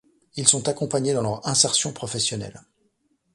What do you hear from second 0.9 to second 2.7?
dans leur insertion professionnelle.